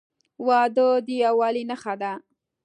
[0.47, 2.13] •واده د یووالي نښه ده.